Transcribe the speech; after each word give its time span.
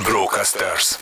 Brocasters. 0.00 0.98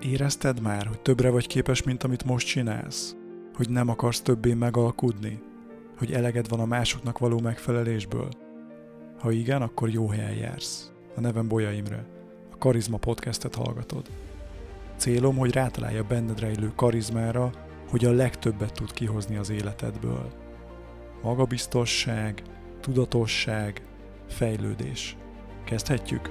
Érezted 0.00 0.60
már, 0.60 0.86
hogy 0.86 1.00
többre 1.00 1.30
vagy 1.30 1.46
képes, 1.46 1.82
mint 1.82 2.04
amit 2.04 2.24
most 2.24 2.46
csinálsz? 2.46 3.14
Hogy 3.54 3.68
nem 3.68 3.88
akarsz 3.88 4.20
többé 4.20 4.54
megalkudni? 4.54 5.42
Hogy 5.98 6.12
eleged 6.12 6.48
van 6.48 6.60
a 6.60 6.64
másoknak 6.64 7.18
való 7.18 7.40
megfelelésből? 7.40 8.28
Ha 9.20 9.30
igen, 9.30 9.62
akkor 9.62 9.88
jó 9.88 10.08
helyen 10.08 10.34
jársz. 10.34 10.90
A 11.16 11.20
nevem 11.20 11.48
Bolya 11.48 11.72
Imre. 11.72 12.04
A 12.52 12.58
Karizma 12.58 12.96
podcastet 12.96 13.54
hallgatod. 13.54 14.06
Célom, 14.96 15.36
hogy 15.36 15.52
rátalálja 15.52 16.04
benned 16.04 16.40
rejlő 16.40 16.72
karizmára, 16.76 17.50
hogy 17.90 18.04
a 18.04 18.12
legtöbbet 18.12 18.72
tud 18.72 18.92
kihozni 18.92 19.36
az 19.36 19.50
életedből. 19.50 20.32
Magabiztosság, 21.22 22.42
tudatosság, 22.82 23.82
fejlődés. 24.28 25.16
Kezdhetjük? 25.64 26.30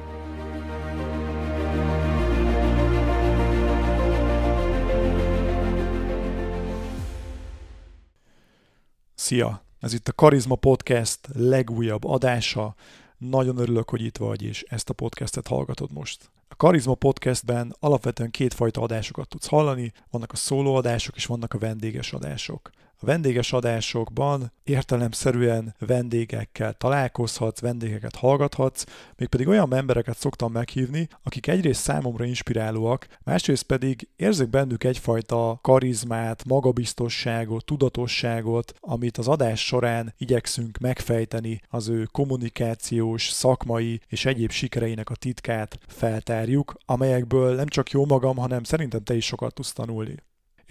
Szia! 9.14 9.64
Ez 9.80 9.94
itt 9.94 10.08
a 10.08 10.14
Karizma 10.14 10.56
Podcast 10.56 11.20
legújabb 11.34 12.04
adása. 12.04 12.76
Nagyon 13.18 13.58
örülök, 13.58 13.90
hogy 13.90 14.02
itt 14.02 14.18
vagy, 14.18 14.44
és 14.44 14.64
ezt 14.68 14.90
a 14.90 14.94
podcastet 14.94 15.48
hallgatod 15.48 15.92
most. 15.92 16.32
A 16.48 16.56
Karizma 16.56 16.94
Podcastben 16.94 17.76
alapvetően 17.80 18.32
kétfajta 18.32 18.82
adásokat 18.82 19.28
tudsz 19.28 19.48
hallani, 19.48 19.94
vannak 20.10 20.32
a 20.32 20.36
szóló 20.36 20.76
adások 20.76 21.16
és 21.16 21.26
vannak 21.26 21.54
a 21.54 21.58
vendéges 21.58 22.14
adások. 22.14 22.70
A 23.04 23.06
vendéges 23.06 23.54
adásokban 23.54 24.52
értelemszerűen 24.64 25.76
vendégekkel 25.80 26.74
találkozhatsz, 26.74 27.60
vendégeket 27.60 28.16
hallgathatsz, 28.16 28.84
mégpedig 29.16 29.48
olyan 29.48 29.74
embereket 29.74 30.18
szoktam 30.18 30.52
meghívni, 30.52 31.08
akik 31.24 31.48
egyrészt 31.48 31.82
számomra 31.82 32.26
inspirálóak, 32.26 33.08
másrészt 33.24 33.64
pedig 33.64 34.08
érzek 34.16 34.50
bennük 34.50 34.84
egyfajta 34.84 35.60
karizmát, 35.62 36.46
magabiztosságot, 36.46 37.66
tudatosságot, 37.66 38.74
amit 38.80 39.18
az 39.18 39.28
adás 39.28 39.66
során 39.66 40.14
igyekszünk 40.18 40.78
megfejteni 40.78 41.62
az 41.70 41.88
ő 41.88 42.08
kommunikációs, 42.12 43.30
szakmai 43.30 44.02
és 44.08 44.26
egyéb 44.26 44.52
sikereinek 44.52 45.10
a 45.10 45.16
titkát 45.16 45.80
feltárjuk, 45.88 46.76
amelyekből 46.86 47.56
nem 47.56 47.68
csak 47.68 47.90
jó 47.90 48.06
magam, 48.06 48.38
hanem 48.38 48.64
szerintem 48.64 49.04
te 49.04 49.16
is 49.16 49.26
sokat 49.26 49.54
tudsz 49.54 49.74
tanulni 49.74 50.16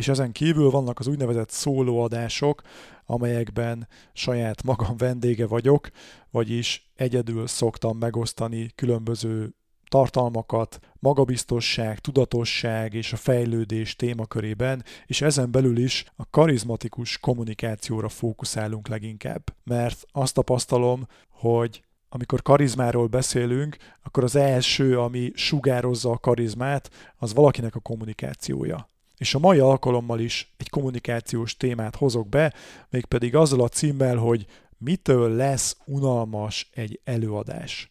és 0.01 0.09
ezen 0.09 0.33
kívül 0.33 0.70
vannak 0.70 0.98
az 0.98 1.06
úgynevezett 1.06 1.51
szólóadások, 1.51 2.62
amelyekben 3.06 3.89
saját 4.12 4.62
magam 4.62 4.97
vendége 4.97 5.47
vagyok, 5.47 5.91
vagyis 6.31 6.91
egyedül 6.97 7.47
szoktam 7.47 7.98
megosztani 7.98 8.70
különböző 8.75 9.55
tartalmakat, 9.89 10.79
magabiztosság, 10.98 11.98
tudatosság 11.98 12.95
és 12.95 13.12
a 13.12 13.17
fejlődés 13.17 13.97
témakörében, 13.97 14.84
és 15.07 15.20
ezen 15.20 15.51
belül 15.51 15.79
is 15.79 16.05
a 16.17 16.31
karizmatikus 16.31 17.19
kommunikációra 17.19 18.09
fókuszálunk 18.09 18.89
leginkább. 18.89 19.42
Mert 19.64 20.07
azt 20.12 20.35
tapasztalom, 20.35 21.07
hogy 21.29 21.83
amikor 22.09 22.42
karizmáról 22.42 23.07
beszélünk, 23.07 23.77
akkor 24.03 24.25
az 24.25 24.37
első, 24.37 24.98
ami 24.98 25.31
sugározza 25.35 26.11
a 26.11 26.19
karizmát, 26.19 26.91
az 27.17 27.35
valakinek 27.35 27.75
a 27.75 27.81
kommunikációja 27.81 28.89
és 29.21 29.35
a 29.35 29.39
mai 29.39 29.59
alkalommal 29.59 30.21
is 30.21 30.55
egy 30.57 30.69
kommunikációs 30.69 31.57
témát 31.57 31.97
hozok 31.97 32.29
be, 32.29 32.55
mégpedig 32.91 33.37
azzal 33.37 33.61
a 33.61 33.69
címmel, 33.69 34.17
hogy 34.17 34.47
mitől 34.79 35.31
lesz 35.31 35.77
unalmas 35.85 36.71
egy 36.75 37.01
előadás. 37.05 37.91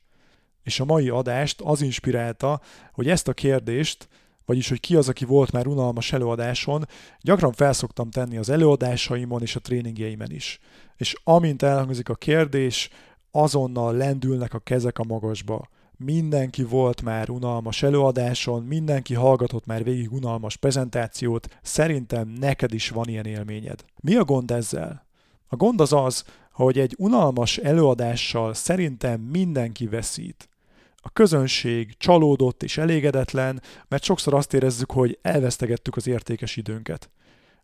És 0.63 0.79
a 0.79 0.85
mai 0.85 1.09
adást 1.09 1.61
az 1.61 1.81
inspirálta, 1.81 2.61
hogy 2.91 3.09
ezt 3.09 3.27
a 3.27 3.33
kérdést, 3.33 4.07
vagyis 4.45 4.69
hogy 4.69 4.79
ki 4.79 4.95
az, 4.95 5.09
aki 5.09 5.25
volt 5.25 5.51
már 5.51 5.67
unalmas 5.67 6.13
előadáson, 6.13 6.87
gyakran 7.21 7.51
felszoktam 7.51 8.09
tenni 8.09 8.37
az 8.37 8.49
előadásaimon 8.49 9.41
és 9.41 9.55
a 9.55 9.59
tréningjeimen 9.59 10.31
is. 10.31 10.59
És 10.97 11.15
amint 11.23 11.61
elhangzik 11.61 12.09
a 12.09 12.15
kérdés, 12.15 12.89
azonnal 13.31 13.95
lendülnek 13.95 14.53
a 14.53 14.59
kezek 14.59 14.99
a 14.99 15.03
magasba 15.03 15.69
mindenki 16.05 16.63
volt 16.63 17.01
már 17.01 17.29
unalmas 17.29 17.83
előadáson, 17.83 18.63
mindenki 18.63 19.13
hallgatott 19.13 19.65
már 19.65 19.83
végig 19.83 20.11
unalmas 20.11 20.55
prezentációt, 20.55 21.47
szerintem 21.61 22.27
neked 22.27 22.73
is 22.73 22.89
van 22.89 23.07
ilyen 23.07 23.25
élményed. 23.25 23.85
Mi 24.01 24.15
a 24.15 24.23
gond 24.23 24.51
ezzel? 24.51 25.05
A 25.47 25.55
gond 25.55 25.81
az 25.81 25.93
az, 25.93 26.23
hogy 26.51 26.79
egy 26.79 26.95
unalmas 26.97 27.57
előadással 27.57 28.53
szerintem 28.53 29.21
mindenki 29.21 29.87
veszít. 29.87 30.49
A 30.95 31.09
közönség 31.09 31.97
csalódott 31.97 32.63
és 32.63 32.77
elégedetlen, 32.77 33.61
mert 33.87 34.03
sokszor 34.03 34.33
azt 34.33 34.53
érezzük, 34.53 34.91
hogy 34.91 35.19
elvesztegettük 35.21 35.95
az 35.95 36.07
értékes 36.07 36.55
időnket. 36.55 37.09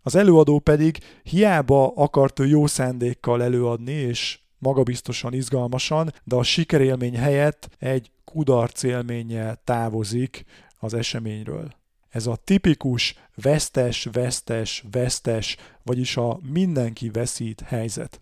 Az 0.01 0.15
előadó 0.15 0.59
pedig 0.59 0.97
hiába 1.23 1.93
akart 1.95 2.39
ő 2.39 2.45
jó 2.45 2.67
szándékkal 2.67 3.43
előadni, 3.43 3.91
és 3.91 4.39
magabiztosan, 4.65 5.33
izgalmasan, 5.33 6.13
de 6.23 6.35
a 6.35 6.43
sikerélmény 6.43 7.17
helyett 7.17 7.69
egy 7.79 8.11
kudarc 8.23 8.83
élménnyel 8.83 9.61
távozik 9.63 10.45
az 10.79 10.93
eseményről. 10.93 11.73
Ez 12.09 12.27
a 12.27 12.35
tipikus 12.35 13.15
vesztes, 13.35 14.07
vesztes, 14.11 14.83
vesztes, 14.91 15.57
vagyis 15.83 16.17
a 16.17 16.39
mindenki 16.51 17.09
veszít 17.09 17.61
helyzet. 17.61 18.19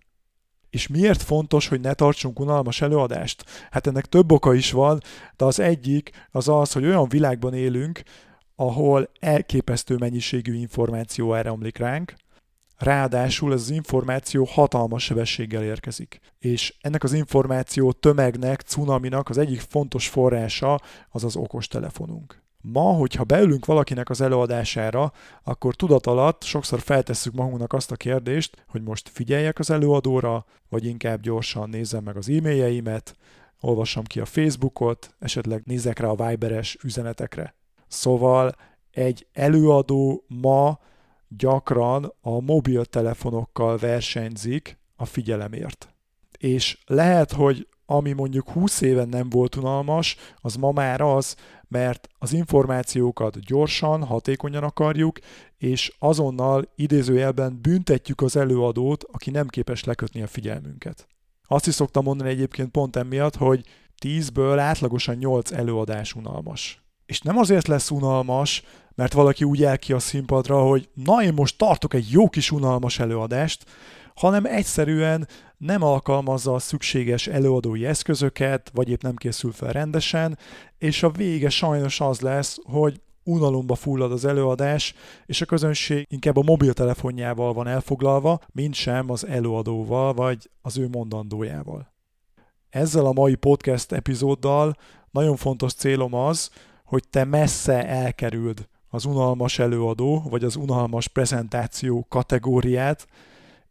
És 0.70 0.86
miért 0.86 1.22
fontos, 1.22 1.68
hogy 1.68 1.80
ne 1.80 1.94
tartsunk 1.94 2.40
unalmas 2.40 2.80
előadást? 2.80 3.44
Hát 3.70 3.86
ennek 3.86 4.06
több 4.06 4.32
oka 4.32 4.54
is 4.54 4.72
van, 4.72 5.00
de 5.36 5.44
az 5.44 5.58
egyik 5.58 6.10
az 6.30 6.48
az, 6.48 6.72
hogy 6.72 6.84
olyan 6.84 7.08
világban 7.08 7.54
élünk, 7.54 8.02
ahol 8.56 9.10
elképesztő 9.20 9.96
mennyiségű 9.96 10.54
információ 10.54 11.34
áramlik 11.34 11.78
ránk, 11.78 12.14
Ráadásul 12.78 13.52
ez 13.52 13.60
az 13.60 13.70
információ 13.70 14.44
hatalmas 14.44 15.04
sebességgel 15.04 15.62
érkezik. 15.62 16.20
És 16.38 16.74
ennek 16.80 17.02
az 17.02 17.12
információ 17.12 17.92
tömegnek, 17.92 18.60
cunaminak 18.60 19.28
az 19.28 19.38
egyik 19.38 19.60
fontos 19.60 20.08
forrása 20.08 20.80
az 21.08 21.24
az 21.24 21.36
okostelefonunk. 21.36 22.42
Ma, 22.60 22.92
hogyha 22.92 23.24
beülünk 23.24 23.66
valakinek 23.66 24.10
az 24.10 24.20
előadására, 24.20 25.12
akkor 25.42 25.74
tudat 25.74 26.06
alatt 26.06 26.42
sokszor 26.42 26.80
feltesszük 26.80 27.34
magunknak 27.34 27.72
azt 27.72 27.90
a 27.90 27.96
kérdést, 27.96 28.64
hogy 28.68 28.82
most 28.82 29.08
figyeljek 29.08 29.58
az 29.58 29.70
előadóra, 29.70 30.44
vagy 30.68 30.84
inkább 30.84 31.20
gyorsan 31.20 31.68
nézzem 31.68 32.02
meg 32.04 32.16
az 32.16 32.28
e-mailjeimet, 32.28 33.16
olvassam 33.60 34.04
ki 34.04 34.20
a 34.20 34.24
Facebookot, 34.24 35.14
esetleg 35.18 35.62
nézek 35.64 35.98
rá 35.98 36.08
a 36.08 36.28
Viberes 36.28 36.76
üzenetekre. 36.82 37.54
Szóval 37.88 38.54
egy 38.90 39.26
előadó 39.32 40.24
ma 40.26 40.78
gyakran 41.28 42.14
a 42.20 42.40
mobiltelefonokkal 42.40 43.76
versenyzik 43.76 44.78
a 44.96 45.04
figyelemért. 45.04 45.94
És 46.38 46.78
lehet, 46.86 47.32
hogy 47.32 47.68
ami 47.86 48.12
mondjuk 48.12 48.50
20 48.50 48.80
éven 48.80 49.08
nem 49.08 49.28
volt 49.28 49.56
unalmas, 49.56 50.16
az 50.36 50.54
ma 50.54 50.72
már 50.72 51.00
az, 51.00 51.36
mert 51.68 52.08
az 52.18 52.32
információkat 52.32 53.40
gyorsan, 53.40 54.04
hatékonyan 54.04 54.62
akarjuk, 54.62 55.18
és 55.58 55.96
azonnal 55.98 56.72
idézőjelben 56.76 57.58
büntetjük 57.62 58.20
az 58.20 58.36
előadót, 58.36 59.04
aki 59.12 59.30
nem 59.30 59.46
képes 59.46 59.84
lekötni 59.84 60.22
a 60.22 60.26
figyelmünket. 60.26 61.06
Azt 61.46 61.66
is 61.66 61.74
szoktam 61.74 62.04
mondani 62.04 62.30
egyébként 62.30 62.70
pont 62.70 62.96
emiatt, 62.96 63.36
hogy 63.36 63.64
10-ből 64.02 64.56
átlagosan 64.58 65.16
8 65.16 65.52
előadás 65.52 66.14
unalmas. 66.14 66.83
És 67.06 67.20
nem 67.20 67.38
azért 67.38 67.66
lesz 67.66 67.90
unalmas, 67.90 68.62
mert 68.94 69.12
valaki 69.12 69.44
úgy 69.44 69.64
el 69.64 69.78
ki 69.78 69.92
a 69.92 69.98
színpadra, 69.98 70.62
hogy 70.62 70.88
na 70.94 71.22
én 71.22 71.32
most 71.32 71.58
tartok 71.58 71.94
egy 71.94 72.10
jó 72.10 72.28
kis 72.28 72.50
unalmas 72.50 72.98
előadást, 72.98 73.64
hanem 74.14 74.44
egyszerűen 74.44 75.28
nem 75.56 75.82
alkalmazza 75.82 76.54
a 76.54 76.58
szükséges 76.58 77.26
előadói 77.26 77.86
eszközöket, 77.86 78.70
vagy 78.74 78.88
épp 78.88 79.02
nem 79.02 79.14
készül 79.14 79.52
fel 79.52 79.72
rendesen, 79.72 80.38
és 80.78 81.02
a 81.02 81.10
vége 81.10 81.48
sajnos 81.48 82.00
az 82.00 82.20
lesz, 82.20 82.58
hogy 82.64 83.00
unalomba 83.24 83.74
fullad 83.74 84.12
az 84.12 84.24
előadás, 84.24 84.94
és 85.26 85.40
a 85.40 85.46
közönség 85.46 86.06
inkább 86.10 86.36
a 86.36 86.42
mobiltelefonjával 86.42 87.52
van 87.52 87.66
elfoglalva, 87.66 88.40
mint 88.52 88.74
sem 88.74 89.10
az 89.10 89.26
előadóval, 89.26 90.14
vagy 90.14 90.50
az 90.62 90.78
ő 90.78 90.88
mondandójával. 90.88 91.92
Ezzel 92.70 93.06
a 93.06 93.12
mai 93.12 93.34
podcast 93.34 93.92
epizóddal 93.92 94.76
nagyon 95.10 95.36
fontos 95.36 95.72
célom 95.72 96.14
az, 96.14 96.50
hogy 96.94 97.08
te 97.10 97.24
messze 97.24 97.88
elkerüld 97.88 98.68
az 98.88 99.04
unalmas 99.04 99.58
előadó, 99.58 100.22
vagy 100.30 100.44
az 100.44 100.56
unalmas 100.56 101.08
prezentáció 101.08 102.06
kategóriát, 102.08 103.06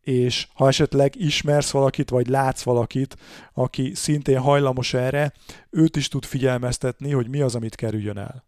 és 0.01 0.47
ha 0.53 0.67
esetleg 0.67 1.15
ismersz 1.15 1.71
valakit, 1.71 2.09
vagy 2.09 2.27
látsz 2.27 2.61
valakit, 2.61 3.17
aki 3.53 3.91
szintén 3.95 4.39
hajlamos 4.39 4.93
erre, 4.93 5.33
őt 5.69 5.95
is 5.95 6.07
tud 6.07 6.25
figyelmeztetni, 6.25 7.11
hogy 7.11 7.27
mi 7.27 7.41
az, 7.41 7.55
amit 7.55 7.75
kerüljön 7.75 8.17
el. 8.17 8.45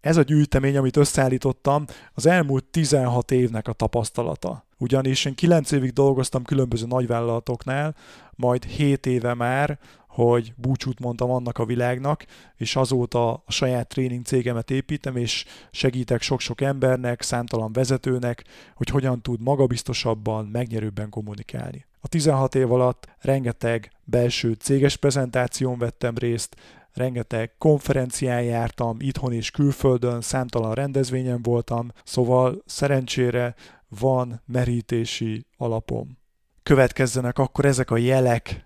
Ez 0.00 0.16
a 0.16 0.22
gyűjtemény, 0.22 0.76
amit 0.76 0.96
összeállítottam, 0.96 1.84
az 2.14 2.26
elmúlt 2.26 2.64
16 2.64 3.30
évnek 3.30 3.68
a 3.68 3.72
tapasztalata. 3.72 4.66
Ugyanis 4.78 5.24
én 5.24 5.34
9 5.34 5.70
évig 5.70 5.92
dolgoztam 5.92 6.42
különböző 6.42 6.86
nagyvállalatoknál, 6.86 7.96
majd 8.34 8.64
7 8.64 9.06
éve 9.06 9.34
már 9.34 9.78
hogy 10.16 10.52
búcsút 10.56 11.00
mondtam 11.00 11.30
annak 11.30 11.58
a 11.58 11.64
világnak, 11.64 12.26
és 12.56 12.76
azóta 12.76 13.32
a 13.32 13.52
saját 13.52 13.88
tréning 13.88 14.24
cégemet 14.24 14.70
építem, 14.70 15.16
és 15.16 15.44
segítek 15.70 16.22
sok-sok 16.22 16.60
embernek, 16.60 17.22
számtalan 17.22 17.72
vezetőnek, 17.72 18.44
hogy 18.74 18.88
hogyan 18.88 19.22
tud 19.22 19.40
magabiztosabban, 19.40 20.46
megnyerőbben 20.46 21.10
kommunikálni. 21.10 21.86
A 22.00 22.08
16 22.08 22.54
év 22.54 22.72
alatt 22.72 23.08
rengeteg 23.18 23.90
belső 24.04 24.52
céges 24.52 24.96
prezentáción 24.96 25.78
vettem 25.78 26.14
részt, 26.14 26.56
rengeteg 26.92 27.52
konferencián 27.58 28.42
jártam, 28.42 28.96
itthon 29.00 29.32
és 29.32 29.50
külföldön, 29.50 30.20
számtalan 30.20 30.74
rendezvényen 30.74 31.42
voltam, 31.42 31.90
szóval 32.04 32.62
szerencsére 32.66 33.54
van 33.88 34.42
merítési 34.46 35.46
alapom. 35.56 36.18
Következzenek 36.62 37.38
akkor 37.38 37.64
ezek 37.64 37.90
a 37.90 37.96
jelek, 37.96 38.65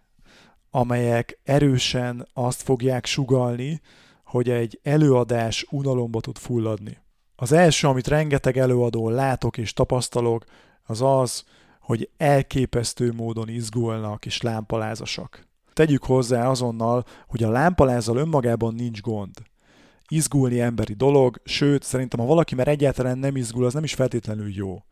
amelyek 0.71 1.39
erősen 1.45 2.29
azt 2.33 2.63
fogják 2.63 3.07
sugalni, 3.07 3.81
hogy 4.25 4.51
egy 4.51 4.81
előadás 4.83 5.67
unalomba 5.71 6.21
tud 6.21 6.39
fulladni. 6.39 6.99
Az 7.37 7.53
első, 7.53 7.89
amit 7.89 8.09
rengeteg 8.09 8.59
előadón 8.59 9.13
látok 9.13 9.59
és 9.59 9.73
tapasztalok, 9.73 10.45
az 10.83 11.03
az, 11.03 11.45
hogy 11.81 12.11
elképesztő 12.17 13.13
módon 13.13 13.49
izgulnak 13.49 14.27
és 14.27 14.43
lámpalázasak. 14.43 15.47
Tegyük 15.73 16.05
hozzá 16.05 16.49
azonnal, 16.49 17.05
hogy 17.29 17.43
a 17.43 17.51
lámpalázal 17.51 18.17
önmagában 18.17 18.75
nincs 18.75 19.01
gond. 19.01 19.37
Izgulni 20.09 20.61
emberi 20.61 20.95
dolog, 20.95 21.41
sőt, 21.45 21.83
szerintem 21.83 22.21
ha 22.21 22.27
valaki 22.27 22.55
már 22.55 22.69
egyáltalán 22.69 23.19
nem 23.19 23.37
izgul, 23.37 23.65
az 23.65 23.75
nem 23.75 23.85
is 23.85 23.95
feltétlenül 23.95 24.55
jó. 24.55 24.83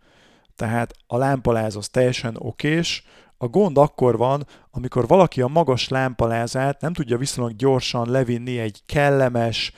Tehát 0.56 0.94
a 1.06 1.16
lámpaláz 1.16 1.76
az 1.76 1.88
teljesen 1.88 2.36
okés, 2.38 3.04
a 3.38 3.46
gond 3.46 3.78
akkor 3.78 4.16
van, 4.16 4.46
amikor 4.70 5.06
valaki 5.06 5.40
a 5.40 5.46
magas 5.46 5.88
lámpalázát 5.88 6.80
nem 6.80 6.92
tudja 6.92 7.18
viszonylag 7.18 7.56
gyorsan 7.56 8.10
levinni 8.10 8.58
egy 8.58 8.82
kellemes 8.86 9.72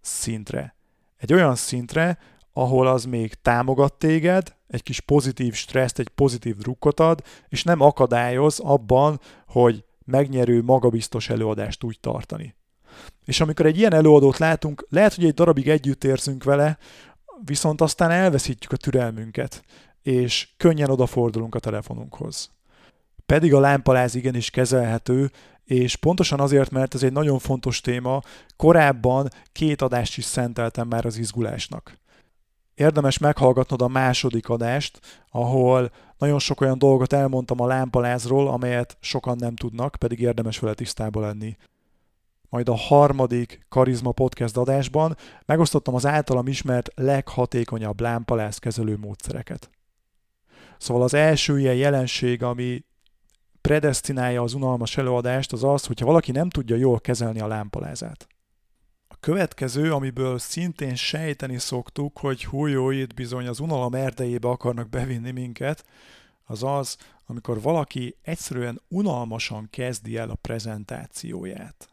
szintre. 0.00 0.74
Egy 1.16 1.32
olyan 1.32 1.54
szintre, 1.54 2.18
ahol 2.52 2.86
az 2.86 3.04
még 3.04 3.34
támogat 3.34 3.92
téged, 3.94 4.56
egy 4.66 4.82
kis 4.82 5.00
pozitív 5.00 5.54
stresszt, 5.54 5.98
egy 5.98 6.08
pozitív 6.08 6.56
drukkot 6.56 7.00
ad, 7.00 7.22
és 7.48 7.62
nem 7.62 7.80
akadályoz 7.80 8.58
abban, 8.58 9.20
hogy 9.46 9.84
megnyerő, 10.04 10.62
magabiztos 10.62 11.28
előadást 11.28 11.78
tudj 11.78 11.96
tartani. 12.00 12.54
És 13.24 13.40
amikor 13.40 13.66
egy 13.66 13.78
ilyen 13.78 13.94
előadót 13.94 14.38
látunk, 14.38 14.86
lehet, 14.88 15.14
hogy 15.14 15.24
egy 15.24 15.34
darabig 15.34 15.68
együtt 15.68 16.04
érzünk 16.04 16.44
vele, 16.44 16.78
viszont 17.44 17.80
aztán 17.80 18.10
elveszítjük 18.10 18.72
a 18.72 18.76
türelmünket, 18.76 19.64
és 20.02 20.48
könnyen 20.56 20.90
odafordulunk 20.90 21.54
a 21.54 21.58
telefonunkhoz. 21.58 22.50
Pedig 23.30 23.54
a 23.54 23.60
lámpaláz 23.60 24.14
igenis 24.14 24.50
kezelhető, 24.50 25.30
és 25.64 25.96
pontosan 25.96 26.40
azért, 26.40 26.70
mert 26.70 26.94
ez 26.94 27.02
egy 27.02 27.12
nagyon 27.12 27.38
fontos 27.38 27.80
téma, 27.80 28.20
korábban 28.56 29.28
két 29.52 29.82
adást 29.82 30.16
is 30.16 30.24
szenteltem 30.24 30.88
már 30.88 31.06
az 31.06 31.16
izgulásnak. 31.16 31.98
Érdemes 32.74 33.18
meghallgatnod 33.18 33.82
a 33.82 33.88
második 33.88 34.48
adást, 34.48 35.00
ahol 35.30 35.90
nagyon 36.18 36.38
sok 36.38 36.60
olyan 36.60 36.78
dolgot 36.78 37.12
elmondtam 37.12 37.60
a 37.60 37.66
lámpalázról, 37.66 38.48
amelyet 38.48 38.96
sokan 39.00 39.36
nem 39.36 39.56
tudnak, 39.56 39.96
pedig 39.98 40.20
érdemes 40.20 40.58
vele 40.58 40.74
tisztába 40.74 41.20
lenni. 41.20 41.56
Majd 42.48 42.68
a 42.68 42.76
harmadik 42.76 43.66
Karizma 43.68 44.12
Podcast 44.12 44.56
adásban 44.56 45.16
megosztottam 45.46 45.94
az 45.94 46.06
általam 46.06 46.46
ismert 46.46 46.90
leghatékonyabb 46.94 48.00
lámpaláz 48.00 48.58
kezelő 48.58 48.96
módszereket. 48.96 49.70
Szóval 50.78 51.02
az 51.02 51.14
első 51.14 51.58
ilyen 51.58 51.74
jelenség, 51.74 52.42
ami 52.42 52.88
predestinálja 53.60 54.42
az 54.42 54.54
unalmas 54.54 54.96
előadást, 54.96 55.52
az 55.52 55.64
az, 55.64 55.84
hogyha 55.84 56.06
valaki 56.06 56.32
nem 56.32 56.50
tudja 56.50 56.76
jól 56.76 57.00
kezelni 57.00 57.40
a 57.40 57.46
lámpalázát. 57.46 58.26
A 59.08 59.16
következő, 59.20 59.92
amiből 59.92 60.38
szintén 60.38 60.94
sejteni 60.94 61.58
szoktuk, 61.58 62.18
hogy 62.18 62.44
hú 62.44 62.66
jó, 62.66 62.90
itt 62.90 63.14
bizony 63.14 63.46
az 63.46 63.60
unalom 63.60 63.94
erdejébe 63.94 64.48
akarnak 64.48 64.88
bevinni 64.88 65.30
minket, 65.30 65.84
az 66.44 66.62
az, 66.62 66.96
amikor 67.26 67.60
valaki 67.60 68.16
egyszerűen 68.22 68.80
unalmasan 68.88 69.68
kezdi 69.70 70.16
el 70.16 70.30
a 70.30 70.34
prezentációját. 70.34 71.88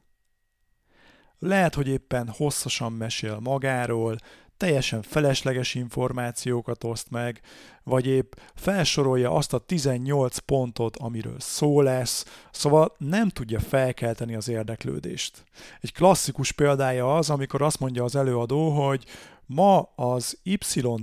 Lehet, 1.39 1.75
hogy 1.75 1.87
éppen 1.87 2.29
hosszasan 2.29 2.93
mesél 2.93 3.39
magáról, 3.39 4.17
teljesen 4.57 5.01
felesleges 5.01 5.75
információkat 5.75 6.83
oszt 6.83 7.09
meg, 7.09 7.42
vagy 7.83 8.07
épp 8.07 8.33
felsorolja 8.56 9.31
azt 9.31 9.54
a 9.54 9.57
18 9.57 10.38
pontot, 10.38 10.98
amiről 10.98 11.39
szó 11.39 11.81
lesz, 11.81 12.25
szóval 12.51 12.95
nem 12.98 13.30
tudja 13.30 13.59
felkelteni 13.59 14.36
az 14.36 14.48
érdeklődést. 14.50 15.44
Egy 15.81 15.94
klasszikus 15.94 16.51
példája 16.51 17.15
az, 17.15 17.30
amikor 17.30 17.62
azt 17.62 17.80
mondja 17.80 18.04
az 18.04 18.15
előadó, 18.15 18.69
hogy 18.69 19.06
ma 19.45 19.81
az 19.95 20.38
Y 20.44 20.57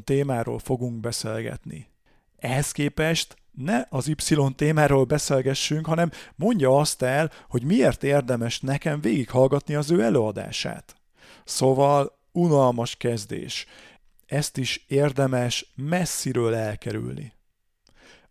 témáról 0.04 0.58
fogunk 0.58 1.00
beszélgetni. 1.00 1.88
Ehhez 2.38 2.72
képest 2.72 3.36
ne 3.50 3.84
az 3.88 4.08
Y 4.08 4.54
témáról 4.56 5.04
beszélgessünk, 5.04 5.86
hanem 5.86 6.10
mondja 6.34 6.78
azt 6.78 7.02
el, 7.02 7.30
hogy 7.48 7.62
miért 7.62 8.04
érdemes 8.04 8.60
nekem 8.60 9.00
végighallgatni 9.00 9.74
az 9.74 9.90
ő 9.90 10.02
előadását. 10.02 10.96
Szóval 11.44 12.18
unalmas 12.34 12.96
kezdés. 12.96 13.66
Ezt 14.26 14.56
is 14.56 14.84
érdemes 14.88 15.72
messziről 15.74 16.54
elkerülni. 16.54 17.32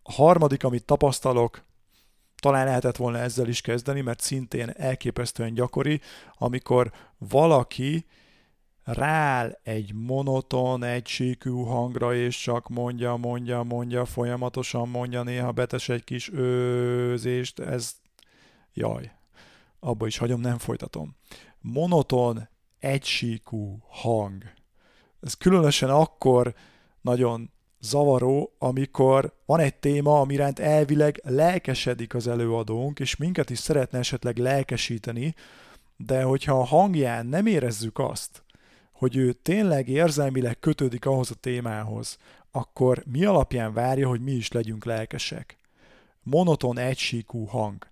A 0.02 0.12
harmadik, 0.12 0.64
amit 0.64 0.84
tapasztalok, 0.84 1.64
talán 2.36 2.64
lehetett 2.64 2.96
volna 2.96 3.18
ezzel 3.18 3.48
is 3.48 3.60
kezdeni, 3.60 4.00
mert 4.00 4.20
szintén 4.20 4.70
elképesztően 4.76 5.54
gyakori, 5.54 6.00
amikor 6.34 6.92
valaki 7.18 8.06
rááll 8.84 9.58
egy 9.62 9.94
monoton, 9.94 10.82
egysíkű 10.82 11.50
hangra, 11.50 12.14
és 12.14 12.40
csak 12.40 12.68
mondja, 12.68 13.16
mondja, 13.16 13.62
mondja, 13.62 14.04
folyamatosan 14.04 14.88
mondja, 14.88 15.22
néha 15.22 15.52
betes 15.52 15.88
egy 15.88 16.04
kis 16.04 16.30
őzést, 16.32 17.58
ez 17.58 17.94
jaj, 18.72 19.12
abba 19.80 20.06
is 20.06 20.18
hagyom, 20.18 20.40
nem 20.40 20.58
folytatom. 20.58 21.16
Monoton, 21.60 22.48
egysíkú 22.84 23.78
hang. 23.88 24.42
Ez 25.20 25.34
különösen 25.34 25.90
akkor 25.90 26.54
nagyon 27.00 27.50
zavaró, 27.80 28.54
amikor 28.58 29.34
van 29.46 29.60
egy 29.60 29.74
téma, 29.74 30.20
amiránt 30.20 30.58
elvileg 30.58 31.20
lelkesedik 31.24 32.14
az 32.14 32.26
előadónk, 32.26 33.00
és 33.00 33.16
minket 33.16 33.50
is 33.50 33.58
szeretne 33.58 33.98
esetleg 33.98 34.36
lelkesíteni, 34.36 35.34
de 35.96 36.22
hogyha 36.22 36.58
a 36.58 36.64
hangján 36.64 37.26
nem 37.26 37.46
érezzük 37.46 37.98
azt, 37.98 38.42
hogy 38.92 39.16
ő 39.16 39.32
tényleg 39.32 39.88
érzelmileg 39.88 40.58
kötődik 40.58 41.06
ahhoz 41.06 41.30
a 41.30 41.34
témához, 41.34 42.18
akkor 42.50 43.02
mi 43.06 43.24
alapján 43.24 43.72
várja, 43.72 44.08
hogy 44.08 44.20
mi 44.20 44.32
is 44.32 44.52
legyünk 44.52 44.84
lelkesek? 44.84 45.58
Monoton 46.22 46.78
egysíkú 46.78 47.44
hang. 47.44 47.86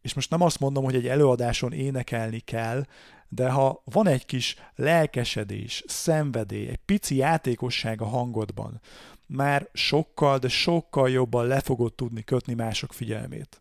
És 0.00 0.14
most 0.14 0.30
nem 0.30 0.42
azt 0.42 0.60
mondom, 0.60 0.84
hogy 0.84 0.94
egy 0.94 1.06
előadáson 1.06 1.72
énekelni 1.72 2.38
kell, 2.38 2.84
de 3.28 3.50
ha 3.50 3.82
van 3.84 4.06
egy 4.06 4.26
kis 4.26 4.56
lelkesedés, 4.74 5.84
szenvedély, 5.86 6.68
egy 6.68 6.80
pici 6.84 7.16
játékosság 7.16 8.00
a 8.00 8.06
hangodban, 8.06 8.80
már 9.26 9.68
sokkal, 9.72 10.38
de 10.38 10.48
sokkal 10.48 11.10
jobban 11.10 11.46
le 11.46 11.60
fogod 11.60 11.94
tudni 11.94 12.22
kötni 12.22 12.54
mások 12.54 12.92
figyelmét. 12.92 13.60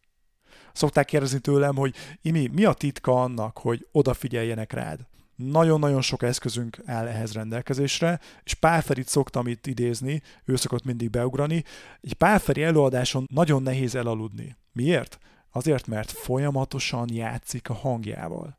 Szokták 0.74 1.05
kérdezni 1.05 1.39
tőlem, 1.39 1.75
hogy 1.75 1.95
Imi, 2.21 2.47
mi 2.47 2.65
a 2.65 2.74
titka 2.74 3.21
annak, 3.21 3.57
hogy 3.57 3.88
odafigyeljenek 3.91 4.74
rád? 4.74 5.00
Nagyon-nagyon 5.36 6.01
sok 6.01 6.24
eszközünk 6.24 6.79
áll 6.86 7.07
ehhez 7.07 7.33
rendelkezésre, 7.33 8.19
és 8.43 8.53
Pálferit 8.53 9.07
szoktam 9.07 9.47
itt 9.47 9.67
idézni, 9.67 10.21
ő 10.45 10.55
szokott 10.55 10.83
mindig 10.83 11.09
beugrani. 11.09 11.63
Egy 12.01 12.13
Pálferi 12.13 12.63
előadáson 12.63 13.27
nagyon 13.33 13.63
nehéz 13.63 13.95
elaludni. 13.95 14.57
Miért? 14.71 15.19
Azért, 15.51 15.88
mert 15.88 16.12
folyamatosan 16.12 17.13
játszik 17.13 17.69
a 17.69 17.74
hangjával. 17.74 18.57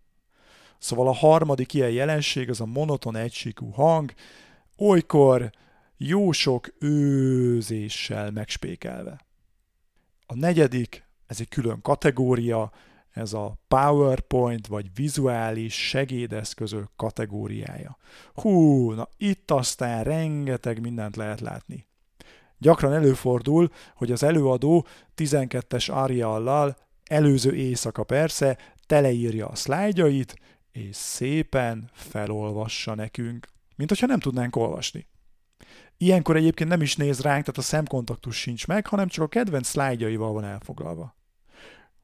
Szóval 0.78 1.08
a 1.08 1.14
harmadik 1.14 1.74
ilyen 1.74 1.90
jelenség 1.90 2.50
az 2.50 2.60
a 2.60 2.66
monoton 2.66 3.16
egysíkú 3.16 3.70
hang, 3.70 4.12
olykor 4.76 5.50
jó 5.96 6.32
sok 6.32 6.74
őzéssel 6.78 8.30
megspékelve. 8.30 9.20
A 10.26 10.34
negyedik, 10.34 11.04
ez 11.26 11.40
egy 11.40 11.48
külön 11.48 11.80
kategória, 11.82 12.72
ez 13.10 13.32
a 13.32 13.58
PowerPoint 13.68 14.66
vagy 14.66 14.86
vizuális 14.94 15.88
segédeszközök 15.88 16.90
kategóriája. 16.96 17.98
Hú, 18.34 18.90
na 18.92 19.08
itt 19.16 19.50
aztán 19.50 20.04
rengeteg 20.04 20.80
mindent 20.80 21.16
lehet 21.16 21.40
látni. 21.40 21.86
Gyakran 22.58 22.92
előfordul, 22.92 23.70
hogy 23.94 24.12
az 24.12 24.22
előadó 24.22 24.86
12-es 25.16 25.92
ariallal 25.92 26.76
előző 27.04 27.54
éjszaka 27.54 28.04
persze 28.04 28.58
teleírja 28.86 29.46
a 29.46 29.54
szlájdjait, 29.54 30.36
és 30.78 30.96
szépen 30.96 31.90
felolvassa 31.92 32.94
nekünk 32.94 33.46
mint 33.78 33.90
hogyha 33.90 34.06
nem 34.06 34.18
tudnánk 34.18 34.56
olvasni. 34.56 35.06
Ilyenkor 35.96 36.36
egyébként 36.36 36.68
nem 36.68 36.82
is 36.82 36.96
néz 36.96 37.20
ránk, 37.20 37.44
tehát 37.44 37.58
a 37.58 37.62
szemkontaktus 37.62 38.36
sincs 38.36 38.66
meg, 38.66 38.86
hanem 38.86 39.08
csak 39.08 39.24
a 39.24 39.28
kedvenc 39.28 39.68
szlájdjaival 39.68 40.32
van 40.32 40.44
elfoglalva. 40.44 41.16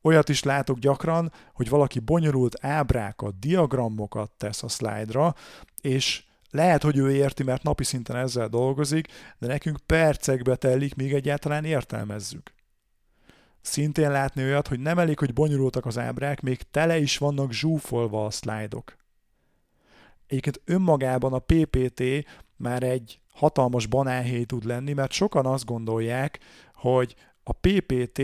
Olyat 0.03 0.29
is 0.29 0.43
látok 0.43 0.79
gyakran, 0.79 1.33
hogy 1.53 1.69
valaki 1.69 1.99
bonyolult 1.99 2.65
ábrákat, 2.65 3.39
diagramokat 3.39 4.31
tesz 4.31 4.63
a 4.63 4.69
szlájdra, 4.69 5.35
és 5.81 6.25
lehet, 6.51 6.83
hogy 6.83 6.97
ő 6.97 7.15
érti, 7.15 7.43
mert 7.43 7.63
napi 7.63 7.85
szinten 7.85 8.17
ezzel 8.17 8.49
dolgozik, 8.49 9.09
de 9.39 9.47
nekünk 9.47 9.79
percekbe 9.87 10.57
telik, 10.57 10.95
míg 10.95 11.15
egyáltalán 11.15 11.65
értelmezzük. 11.65 12.53
Szintén 13.65 14.11
látni 14.11 14.43
olyat, 14.43 14.69
hogy 14.69 14.81
nem 14.81 14.99
elég, 14.99 15.19
hogy 15.19 15.33
bonyolultak 15.33 15.87
az 15.87 15.99
ábrák, 15.99 16.41
még 16.41 16.63
tele 16.71 16.99
is 16.99 17.19
vannak 17.19 17.53
zsúfolva 17.53 18.25
a 18.25 18.31
szlájdok. 18.31 18.97
Egyébként 20.27 20.61
önmagában 20.65 21.33
a 21.33 21.39
PPT 21.39 22.03
már 22.57 22.83
egy 22.83 23.21
hatalmas 23.29 23.87
banánhéj 23.87 24.45
tud 24.45 24.65
lenni, 24.65 24.93
mert 24.93 25.13
sokan 25.13 25.47
azt 25.47 25.65
gondolják, 25.65 26.39
hogy 26.75 27.15
a 27.43 27.53
PPT 27.53 28.21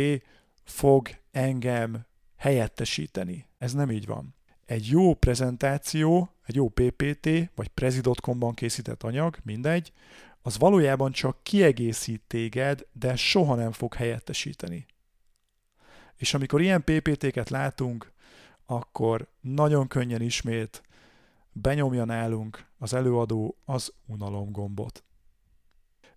fog 0.65 1.09
engem 1.31 2.07
helyettesíteni. 2.37 3.47
Ez 3.59 3.73
nem 3.73 3.91
így 3.91 4.07
van. 4.07 4.35
Egy 4.67 4.87
jó 4.87 5.15
prezentáció, 5.15 6.31
egy 6.47 6.55
jó 6.55 6.69
PPT, 6.69 7.29
vagy 7.55 7.69
prezi.com-ban 7.69 8.55
készített 8.55 9.03
anyag, 9.03 9.39
mindegy, 9.43 9.93
az 10.43 10.59
valójában 10.59 11.13
csak 11.13 11.43
kiegészít 11.43 12.23
téged, 12.27 12.87
de 12.93 13.17
soha 13.17 13.55
nem 13.55 13.73
fog 13.73 13.95
helyettesíteni. 13.95 14.87
És 16.21 16.35
amikor 16.35 16.61
ilyen 16.61 16.85
PPT-ket 16.85 17.51
látunk, 17.51 18.13
akkor 18.67 19.29
nagyon 19.41 19.89
könnyen 19.89 20.23
ismét 20.23 20.83
benyomja 21.53 22.05
nálunk 22.05 22.67
az 22.79 22.95
előadó 22.95 23.57
az 23.65 23.93
unalom 24.07 24.51
gombot. 24.51 25.05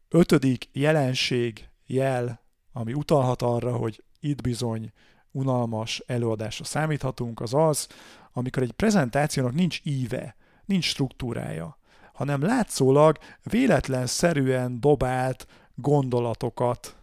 Ötödik 0.09 0.69
jelenség, 0.71 1.69
jel, 1.85 2.41
ami 2.71 2.93
utalhat 2.93 3.41
arra, 3.41 3.75
hogy 3.75 4.03
itt 4.19 4.41
bizony 4.41 4.91
unalmas 5.31 6.03
előadásra 6.05 6.65
számíthatunk, 6.65 7.41
az 7.41 7.53
az, 7.53 7.87
amikor 8.33 8.63
egy 8.63 8.71
prezentációnak 8.71 9.53
nincs 9.53 9.79
íve, 9.83 10.35
nincs 10.65 10.85
struktúrája, 10.85 11.77
hanem 12.13 12.41
látszólag 12.41 13.17
véletlenszerűen 13.43 14.79
dobált 14.79 15.47
gondolatokat 15.75 16.97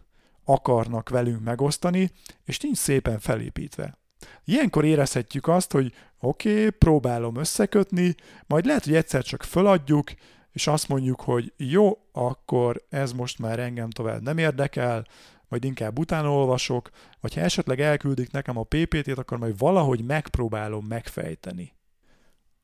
akarnak 0.51 1.09
velünk 1.09 1.43
megosztani, 1.43 2.11
és 2.45 2.59
nincs 2.59 2.77
szépen 2.77 3.19
felépítve. 3.19 3.97
Ilyenkor 4.45 4.85
érezhetjük 4.85 5.47
azt, 5.47 5.71
hogy 5.71 5.93
oké, 6.19 6.57
okay, 6.57 6.69
próbálom 6.69 7.35
összekötni, 7.35 8.15
majd 8.47 8.65
lehet, 8.65 8.83
hogy 8.83 8.95
egyszer 8.95 9.23
csak 9.23 9.43
föladjuk, 9.43 10.11
és 10.51 10.67
azt 10.67 10.87
mondjuk, 10.87 11.21
hogy 11.21 11.53
jó, 11.57 11.97
akkor 12.11 12.85
ez 12.89 13.11
most 13.11 13.39
már 13.39 13.59
engem 13.59 13.89
tovább 13.89 14.21
nem 14.21 14.37
érdekel, 14.37 15.07
majd 15.47 15.63
inkább 15.63 15.99
utána 15.99 16.33
olvasok, 16.33 16.89
vagy 17.19 17.33
ha 17.33 17.41
esetleg 17.41 17.79
elküldik 17.81 18.31
nekem 18.31 18.57
a 18.57 18.63
PPT-t, 18.63 19.17
akkor 19.17 19.37
majd 19.37 19.57
valahogy 19.57 20.03
megpróbálom 20.03 20.85
megfejteni. 20.85 21.73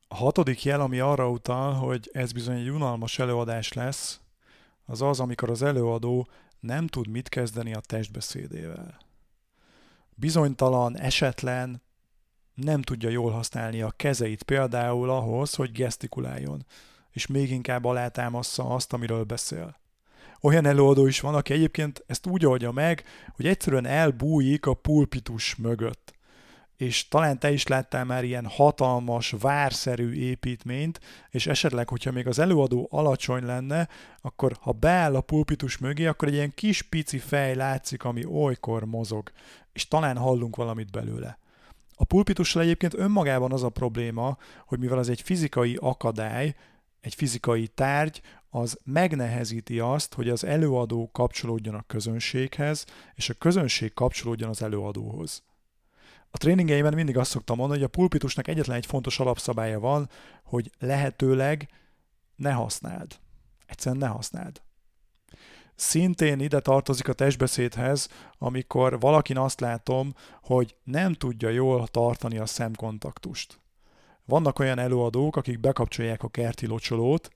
A 0.07 0.15
hatodik 0.15 0.63
jel, 0.63 0.81
ami 0.81 0.99
arra 0.99 1.29
utal, 1.29 1.73
hogy 1.73 2.09
ez 2.13 2.31
bizony 2.31 2.57
egy 2.57 2.69
unalmas 2.69 3.19
előadás 3.19 3.73
lesz, 3.73 4.19
az 4.85 5.01
az, 5.01 5.19
amikor 5.19 5.49
az 5.49 5.61
előadó 5.61 6.27
nem 6.59 6.87
tud 6.87 7.07
mit 7.07 7.29
kezdeni 7.29 7.73
a 7.73 7.79
testbeszédével. 7.79 8.97
Bizonytalan, 10.15 10.97
esetlen, 10.97 11.81
nem 12.53 12.81
tudja 12.81 13.09
jól 13.09 13.31
használni 13.31 13.81
a 13.81 13.93
kezeit 13.95 14.43
például 14.43 15.09
ahhoz, 15.09 15.53
hogy 15.53 15.71
gesztikuláljon, 15.71 16.65
és 17.11 17.27
még 17.27 17.51
inkább 17.51 17.85
alátámassza 17.85 18.63
azt, 18.63 18.93
amiről 18.93 19.23
beszél. 19.23 19.79
Olyan 20.41 20.65
előadó 20.65 21.07
is 21.07 21.19
van, 21.19 21.35
aki 21.35 21.53
egyébként 21.53 22.03
ezt 22.07 22.27
úgy 22.27 22.45
oldja 22.45 22.71
meg, 22.71 23.03
hogy 23.35 23.47
egyszerűen 23.47 23.85
elbújik 23.85 24.65
a 24.65 24.73
pulpitus 24.73 25.55
mögött. 25.55 26.16
És 26.77 27.07
talán 27.07 27.39
te 27.39 27.51
is 27.51 27.67
láttál 27.67 28.05
már 28.05 28.23
ilyen 28.23 28.45
hatalmas, 28.45 29.35
várszerű 29.39 30.13
építményt, 30.13 30.99
és 31.29 31.47
esetleg, 31.47 31.89
hogyha 31.89 32.11
még 32.11 32.27
az 32.27 32.39
előadó 32.39 32.87
alacsony 32.91 33.45
lenne, 33.45 33.87
akkor 34.21 34.57
ha 34.61 34.71
beáll 34.71 35.15
a 35.15 35.21
pulpitus 35.21 35.77
mögé, 35.77 36.05
akkor 36.05 36.27
egy 36.27 36.33
ilyen 36.33 36.53
kis 36.55 36.81
pici 36.81 37.17
fej 37.17 37.55
látszik, 37.55 38.03
ami 38.03 38.25
olykor 38.25 38.85
mozog, 38.85 39.31
és 39.73 39.87
talán 39.87 40.17
hallunk 40.17 40.55
valamit 40.55 40.91
belőle. 40.91 41.39
A 41.95 42.03
pulpitussal 42.03 42.61
egyébként 42.61 42.93
önmagában 42.93 43.51
az 43.51 43.63
a 43.63 43.69
probléma, 43.69 44.37
hogy 44.65 44.79
mivel 44.79 44.97
az 44.97 45.09
egy 45.09 45.21
fizikai 45.21 45.77
akadály, 45.81 46.55
egy 47.01 47.15
fizikai 47.15 47.67
tárgy, 47.67 48.21
az 48.49 48.79
megnehezíti 48.83 49.79
azt, 49.79 50.13
hogy 50.13 50.29
az 50.29 50.43
előadó 50.43 51.09
kapcsolódjon 51.11 51.75
a 51.75 51.83
közönséghez, 51.87 52.85
és 53.15 53.29
a 53.29 53.33
közönség 53.33 53.93
kapcsolódjon 53.93 54.49
az 54.49 54.61
előadóhoz. 54.61 55.43
A 56.37 56.39
tréningeimben 56.39 56.93
mindig 56.93 57.17
azt 57.17 57.29
szoktam 57.29 57.57
mondani, 57.57 57.79
hogy 57.79 57.89
a 57.93 57.97
pulpitusnak 57.97 58.47
egyetlen 58.47 58.75
egy 58.75 58.85
fontos 58.85 59.19
alapszabálya 59.19 59.79
van, 59.79 60.09
hogy 60.43 60.71
lehetőleg 60.79 61.69
ne 62.35 62.51
használd. 62.51 63.19
Egyszerűen 63.65 64.01
ne 64.01 64.07
használd. 64.07 64.61
Szintén 65.75 66.39
ide 66.39 66.59
tartozik 66.59 67.07
a 67.07 67.13
testbeszédhez, 67.13 68.09
amikor 68.37 68.99
valakin 68.99 69.37
azt 69.37 69.59
látom, 69.59 70.13
hogy 70.41 70.75
nem 70.83 71.13
tudja 71.13 71.49
jól 71.49 71.87
tartani 71.87 72.37
a 72.37 72.45
szemkontaktust. 72.45 73.59
Vannak 74.25 74.59
olyan 74.59 74.79
előadók, 74.79 75.35
akik 75.35 75.59
bekapcsolják 75.59 76.23
a 76.23 76.29
kerti 76.29 76.67
locsolót, 76.67 77.29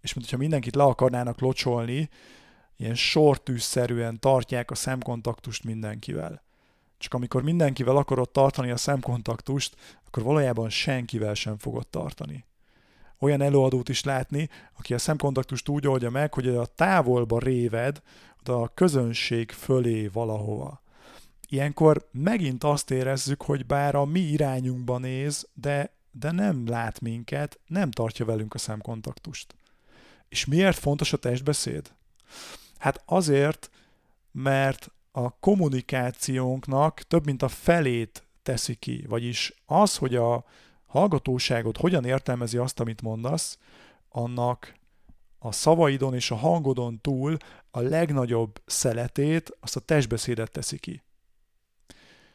és 0.00 0.14
mintha 0.14 0.36
mindenkit 0.36 0.74
le 0.74 0.82
akarnának 0.82 1.40
locsolni, 1.40 2.08
ilyen 2.76 2.94
sortűszerűen 2.94 4.20
tartják 4.20 4.70
a 4.70 4.74
szemkontaktust 4.74 5.64
mindenkivel. 5.64 6.45
Csak 6.98 7.14
amikor 7.14 7.42
mindenkivel 7.42 7.96
akarod 7.96 8.30
tartani 8.30 8.70
a 8.70 8.76
szemkontaktust, 8.76 9.76
akkor 10.06 10.22
valójában 10.22 10.70
senkivel 10.70 11.34
sem 11.34 11.58
fogod 11.58 11.86
tartani. 11.86 12.44
Olyan 13.18 13.42
előadót 13.42 13.88
is 13.88 14.04
látni, 14.04 14.48
aki 14.78 14.94
a 14.94 14.98
szemkontaktust 14.98 15.68
úgy 15.68 15.86
oldja 15.88 16.10
meg, 16.10 16.34
hogy 16.34 16.48
a 16.48 16.66
távolba 16.66 17.38
réved, 17.38 18.02
a 18.48 18.74
közönség 18.74 19.50
fölé 19.50 20.06
valahova. 20.06 20.82
Ilyenkor 21.48 22.08
megint 22.12 22.64
azt 22.64 22.90
érezzük, 22.90 23.42
hogy 23.42 23.66
bár 23.66 23.94
a 23.94 24.04
mi 24.04 24.20
irányunkba 24.20 24.98
néz, 24.98 25.48
de, 25.54 25.92
de 26.10 26.30
nem 26.30 26.68
lát 26.68 27.00
minket, 27.00 27.58
nem 27.66 27.90
tartja 27.90 28.24
velünk 28.24 28.54
a 28.54 28.58
szemkontaktust. 28.58 29.54
És 30.28 30.44
miért 30.44 30.78
fontos 30.78 31.12
a 31.12 31.16
testbeszéd? 31.16 31.92
Hát 32.78 33.02
azért, 33.06 33.70
mert 34.32 34.90
a 35.16 35.30
kommunikációnknak 35.40 37.00
több 37.00 37.24
mint 37.24 37.42
a 37.42 37.48
felét 37.48 38.26
teszi 38.42 38.74
ki. 38.74 39.04
Vagyis 39.08 39.54
az, 39.66 39.96
hogy 39.96 40.14
a 40.14 40.44
hallgatóságot 40.86 41.76
hogyan 41.76 42.04
értelmezi 42.04 42.56
azt, 42.56 42.80
amit 42.80 43.02
mondasz, 43.02 43.58
annak 44.08 44.74
a 45.38 45.52
szavaidon 45.52 46.14
és 46.14 46.30
a 46.30 46.36
hangodon 46.36 47.00
túl 47.00 47.36
a 47.70 47.80
legnagyobb 47.80 48.62
szeletét 48.66 49.56
azt 49.60 49.76
a 49.76 49.80
testbeszédet 49.80 50.50
teszi 50.50 50.78
ki. 50.78 51.02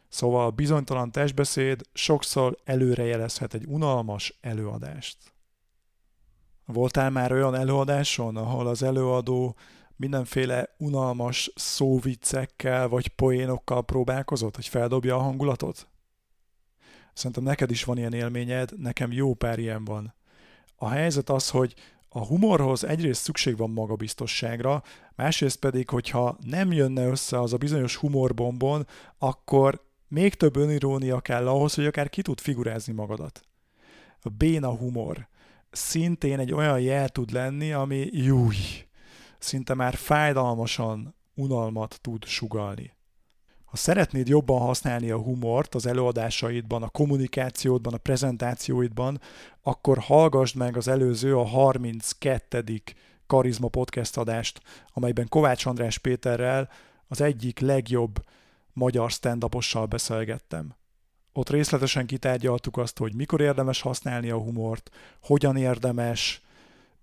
Szóval 0.08 0.46
a 0.46 0.52
bizonytalan 0.52 1.12
testbeszéd 1.12 1.82
sokszor 1.94 2.58
előrejelezhet 2.64 3.54
egy 3.54 3.66
unalmas 3.66 4.38
előadást. 4.42 5.18
Voltál 6.66 7.10
már 7.10 7.32
olyan 7.32 7.56
előadáson, 7.56 8.38
ahol 8.38 8.68
az 8.68 8.84
előadó 8.84 9.56
mindenféle 10.02 10.76
unalmas 10.78 11.52
szóviccekkel 11.56 12.88
vagy 12.88 13.08
poénokkal 13.08 13.84
próbálkozott, 13.84 14.56
hogy 14.56 14.68
feldobja 14.68 15.16
a 15.16 15.22
hangulatot? 15.22 15.88
Szerintem 17.14 17.44
neked 17.44 17.72
is 17.72 17.84
van 17.84 17.98
ilyen 17.98 18.14
élményed, 18.14 18.80
nekem 18.80 19.12
jó 19.12 19.34
pár 19.34 19.60
ilyen 19.60 19.86
van. 19.86 20.14
A 20.76 20.90
helyzet 20.90 21.30
az, 21.30 21.50
hogy 21.50 21.74
a 22.10 22.26
humorhoz 22.26 22.84
egyrészt 22.84 23.22
szükség 23.22 23.58
van 23.58 23.70
magabiztosságra, 23.70 24.84
másrészt 25.16 25.60
pedig, 25.60 25.90
hogyha 25.90 26.38
nem 26.46 26.72
jönne 26.72 27.06
össze 27.06 27.40
az 27.40 27.54
a 27.54 27.58
bizonyos 27.58 27.96
humorbombon, 27.96 28.88
akkor 29.18 29.86
még 30.08 30.34
több 30.36 30.56
önirónia 30.56 31.20
kell 31.20 31.48
ahhoz, 31.48 31.74
hogy 31.74 31.86
akár 31.86 32.10
ki 32.10 32.22
tud 32.22 32.40
figurázni 32.40 32.94
magadat. 32.94 33.42
A 34.22 34.30
béna 34.30 34.76
humor 34.76 35.28
szintén 35.72 36.40
egy 36.40 36.54
olyan 36.54 36.80
jel 36.80 37.10
tud 37.10 37.32
lenni, 37.32 37.72
ami 37.72 38.10
júj, 38.12 38.56
szinte 39.44 39.74
már 39.74 39.94
fájdalmasan 39.94 41.16
unalmat 41.34 42.00
tud 42.02 42.26
sugalni. 42.26 42.94
Ha 43.66 43.78
szeretnéd 43.78 44.28
jobban 44.28 44.60
használni 44.60 45.10
a 45.10 45.22
humort 45.22 45.76
az 45.76 45.86
előadásaidban, 45.86 46.84
a 46.84 46.90
kommunikációdban, 46.90 47.94
a 47.94 47.98
prezentációidban, 47.98 49.22
akkor 49.62 49.98
hallgassd 49.98 50.56
meg 50.56 50.78
az 50.78 50.88
előző, 50.88 51.38
a 51.38 51.44
32. 51.44 52.82
Karizma 53.28 53.68
podcast 53.68 54.18
adást, 54.18 54.62
amelyben 54.94 55.28
Kovács 55.30 55.66
András 55.66 55.98
Péterrel 55.98 56.70
az 57.08 57.22
egyik 57.22 57.60
legjobb 57.60 58.26
magyar 58.74 59.12
stand 59.12 59.46
beszélgettem. 59.90 60.76
Ott 61.34 61.50
részletesen 61.50 62.06
kitárgyaltuk 62.06 62.78
azt, 62.78 62.98
hogy 62.98 63.16
mikor 63.16 63.42
érdemes 63.42 63.82
használni 63.82 64.30
a 64.30 64.38
humort, 64.38 64.90
hogyan 65.22 65.58
érdemes, 65.58 66.42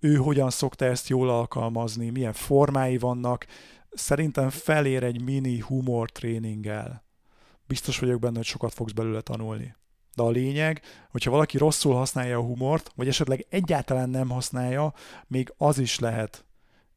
ő 0.01 0.15
hogyan 0.15 0.51
szokta 0.51 0.85
ezt 0.85 1.09
jól 1.09 1.31
alkalmazni, 1.31 2.11
milyen 2.11 2.33
formái 2.33 2.99
vannak. 2.99 3.47
Szerintem 3.91 4.51
felér 4.51 5.03
egy 5.03 5.23
mini 5.23 5.59
humor 5.61 6.11
tréninggel. 6.11 7.05
Biztos 7.67 7.99
vagyok 7.99 8.21
benne, 8.21 8.37
hogy 8.37 8.47
sokat 8.47 8.75
fogsz 8.75 8.93
belőle 8.93 9.21
tanulni. 9.21 9.77
De 10.15 10.23
a 10.23 10.31
lényeg, 10.31 10.83
hogyha 11.11 11.31
valaki 11.31 11.59
rosszul 11.59 11.95
használja 11.95 12.39
a 12.39 12.43
humort, 12.43 12.93
vagy 12.95 13.09
esetleg 13.09 13.47
egyáltalán 13.49 14.11
nem 14.11 14.29
használja, 14.29 14.95
még 15.27 15.55
az 15.57 15.79
is 15.79 15.99
lehet 15.99 16.45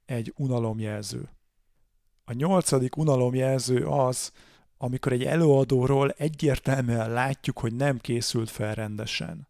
egy 0.05 0.33
unalomjelző. 0.37 1.29
A 2.25 2.33
nyolcadik 2.33 2.97
unalomjelző 2.97 3.85
az, 3.85 4.31
amikor 4.77 5.11
egy 5.11 5.23
előadóról 5.23 6.09
egyértelműen 6.09 7.11
látjuk, 7.11 7.59
hogy 7.59 7.75
nem 7.75 7.97
készült 7.97 8.49
fel 8.49 8.75
rendesen. 8.75 9.47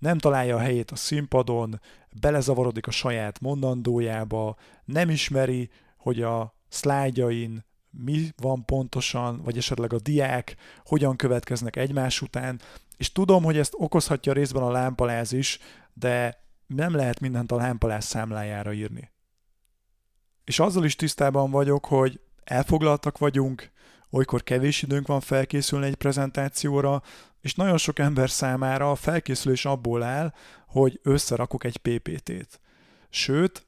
Nem 0.00 0.18
találja 0.18 0.56
a 0.56 0.60
helyét 0.60 0.90
a 0.90 0.96
színpadon, 0.96 1.80
belezavarodik 2.20 2.86
a 2.86 2.90
saját 2.90 3.40
mondandójába, 3.40 4.56
nem 4.84 5.10
ismeri, 5.10 5.70
hogy 5.96 6.22
a 6.22 6.54
szlájdjain 6.68 7.64
mi 7.90 8.28
van 8.36 8.64
pontosan, 8.64 9.42
vagy 9.42 9.56
esetleg 9.56 9.92
a 9.92 9.98
diák 9.98 10.56
hogyan 10.84 11.16
következnek 11.16 11.76
egymás 11.76 12.22
után, 12.22 12.60
és 12.96 13.12
tudom, 13.12 13.42
hogy 13.42 13.58
ezt 13.58 13.74
okozhatja 13.76 14.32
részben 14.32 14.62
a 14.62 14.70
lámpaláz 14.70 15.32
is, 15.32 15.58
de 15.92 16.44
nem 16.66 16.94
lehet 16.94 17.20
mindent 17.20 17.52
a 17.52 17.56
lámpaláz 17.56 18.04
számlájára 18.04 18.72
írni. 18.72 19.10
És 20.44 20.58
azzal 20.58 20.84
is 20.84 20.96
tisztában 20.96 21.50
vagyok, 21.50 21.84
hogy 21.84 22.20
elfoglaltak 22.44 23.18
vagyunk, 23.18 23.70
olykor 24.10 24.42
kevés 24.42 24.82
időnk 24.82 25.06
van 25.06 25.20
felkészülni 25.20 25.86
egy 25.86 25.94
prezentációra, 25.94 27.02
és 27.40 27.54
nagyon 27.54 27.78
sok 27.78 27.98
ember 27.98 28.30
számára 28.30 28.90
a 28.90 28.94
felkészülés 28.94 29.64
abból 29.64 30.02
áll, 30.02 30.32
hogy 30.66 31.00
összerakok 31.02 31.64
egy 31.64 31.76
PPT-t. 31.76 32.60
Sőt, 33.10 33.66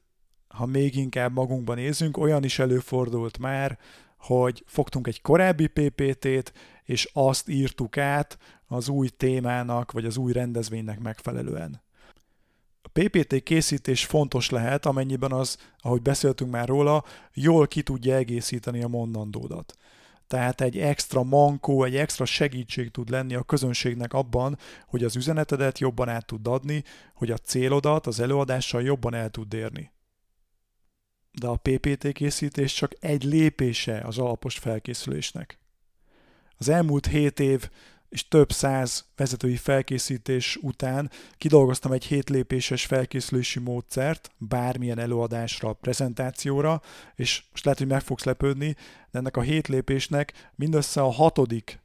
ha 0.48 0.66
még 0.66 0.96
inkább 0.96 1.32
magunkban 1.32 1.76
nézünk, 1.76 2.16
olyan 2.16 2.44
is 2.44 2.58
előfordult 2.58 3.38
már, 3.38 3.78
hogy 4.16 4.64
fogtunk 4.66 5.06
egy 5.06 5.20
korábbi 5.20 5.66
PPT-t, 5.66 6.52
és 6.84 7.10
azt 7.12 7.48
írtuk 7.48 7.96
át 7.96 8.38
az 8.66 8.88
új 8.88 9.08
témának, 9.08 9.92
vagy 9.92 10.04
az 10.04 10.16
új 10.16 10.32
rendezvénynek 10.32 11.00
megfelelően. 11.00 11.82
A 12.82 12.88
PPT 12.92 13.42
készítés 13.42 14.04
fontos 14.04 14.50
lehet, 14.50 14.86
amennyiben 14.86 15.32
az, 15.32 15.56
ahogy 15.78 16.02
beszéltünk 16.02 16.50
már 16.50 16.68
róla, 16.68 17.04
jól 17.34 17.66
ki 17.66 17.82
tudja 17.82 18.14
egészíteni 18.14 18.82
a 18.82 18.88
mondandódat. 18.88 19.76
Tehát 20.32 20.60
egy 20.60 20.78
extra 20.78 21.22
mankó, 21.22 21.84
egy 21.84 21.96
extra 21.96 22.24
segítség 22.24 22.90
tud 22.90 23.10
lenni 23.10 23.34
a 23.34 23.42
közönségnek 23.42 24.12
abban, 24.12 24.58
hogy 24.86 25.04
az 25.04 25.16
üzenetedet 25.16 25.78
jobban 25.78 26.08
át 26.08 26.26
tud 26.26 26.46
adni, 26.46 26.84
hogy 27.14 27.30
a 27.30 27.36
célodat 27.36 28.06
az 28.06 28.20
előadással 28.20 28.82
jobban 28.82 29.14
el 29.14 29.30
tud 29.30 29.54
érni 29.54 29.92
de 31.32 31.46
a 31.46 31.56
PPT 31.56 32.12
készítés 32.12 32.74
csak 32.74 32.92
egy 33.00 33.24
lépése 33.24 34.00
az 34.00 34.18
alapos 34.18 34.58
felkészülésnek. 34.58 35.58
Az 36.56 36.68
elmúlt 36.68 37.06
7 37.06 37.40
év 37.40 37.70
és 38.12 38.28
több 38.28 38.52
száz 38.52 39.04
vezetői 39.16 39.56
felkészítés 39.56 40.58
után 40.60 41.10
kidolgoztam 41.36 41.92
egy 41.92 42.04
7 42.04 42.30
lépéses 42.30 42.86
felkészülési 42.86 43.58
módszert 43.58 44.30
bármilyen 44.38 44.98
előadásra, 44.98 45.72
prezentációra, 45.72 46.80
és 47.14 47.42
most 47.50 47.64
lehet, 47.64 47.78
hogy 47.78 47.88
meg 47.88 48.00
fogsz 48.00 48.24
lepődni, 48.24 48.76
de 49.10 49.18
ennek 49.18 49.36
a 49.36 49.40
7 49.40 49.68
lépésnek 49.68 50.50
mindössze 50.54 51.00
a 51.00 51.10
hatodik 51.10 51.80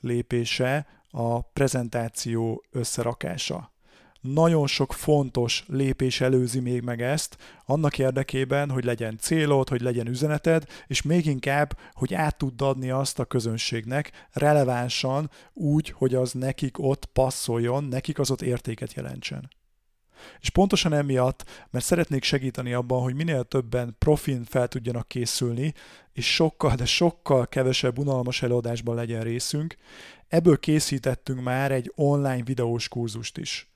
lépése 0.00 0.86
a 1.10 1.40
prezentáció 1.40 2.64
összerakása 2.70 3.72
nagyon 4.20 4.66
sok 4.66 4.92
fontos 4.92 5.64
lépés 5.68 6.20
előzi 6.20 6.60
még 6.60 6.82
meg 6.82 7.02
ezt, 7.02 7.36
annak 7.66 7.98
érdekében, 7.98 8.70
hogy 8.70 8.84
legyen 8.84 9.18
célod, 9.18 9.68
hogy 9.68 9.80
legyen 9.80 10.06
üzeneted, 10.06 10.64
és 10.86 11.02
még 11.02 11.26
inkább, 11.26 11.78
hogy 11.92 12.14
át 12.14 12.36
tud 12.36 12.62
adni 12.62 12.90
azt 12.90 13.18
a 13.18 13.24
közönségnek 13.24 14.28
relevánsan, 14.32 15.30
úgy, 15.52 15.90
hogy 15.90 16.14
az 16.14 16.32
nekik 16.32 16.78
ott 16.78 17.04
passzoljon, 17.04 17.84
nekik 17.84 18.18
az 18.18 18.30
ott 18.30 18.42
értéket 18.42 18.92
jelentsen. 18.92 19.50
És 20.40 20.50
pontosan 20.50 20.92
emiatt, 20.92 21.66
mert 21.70 21.84
szeretnék 21.84 22.22
segíteni 22.22 22.72
abban, 22.72 23.02
hogy 23.02 23.14
minél 23.14 23.44
többen 23.44 23.96
profin 23.98 24.44
fel 24.44 24.68
tudjanak 24.68 25.08
készülni, 25.08 25.74
és 26.12 26.34
sokkal, 26.34 26.74
de 26.74 26.84
sokkal 26.84 27.46
kevesebb 27.46 27.98
unalmas 27.98 28.42
előadásban 28.42 28.94
legyen 28.94 29.22
részünk, 29.22 29.76
ebből 30.28 30.58
készítettünk 30.58 31.42
már 31.42 31.72
egy 31.72 31.92
online 31.94 32.42
videós 32.42 32.88
kurzust 32.88 33.38
is. 33.38 33.69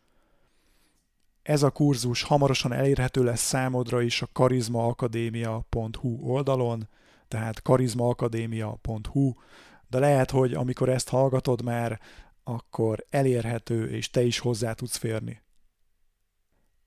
Ez 1.45 1.63
a 1.63 1.71
kurzus 1.71 2.23
hamarosan 2.23 2.73
elérhető 2.73 3.25
lesz 3.25 3.41
számodra 3.41 4.03
is 4.03 4.23
a 4.23 4.29
karizmaakadémia.hu 4.33 6.19
oldalon, 6.21 6.89
tehát 7.29 7.63
karizmaakadémia.hu, 7.63 9.33
de 9.89 9.99
lehet, 9.99 10.31
hogy 10.31 10.55
amikor 10.55 10.89
ezt 10.89 11.09
hallgatod 11.09 11.63
már, 11.63 12.01
akkor 12.45 13.07
elérhető, 13.11 13.91
és 13.91 14.11
te 14.11 14.23
is 14.23 14.39
hozzá 14.39 14.73
tudsz 14.73 14.97
férni. 14.97 15.43